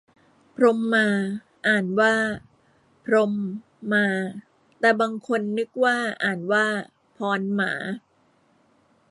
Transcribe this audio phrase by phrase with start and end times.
[0.55, 1.07] พรหมา
[1.67, 2.15] อ่านว่า
[3.05, 3.33] พรม
[3.91, 4.05] มา
[4.79, 6.65] แต่บางคนนึกว่าอ่านว่า
[7.17, 7.73] พอน หมา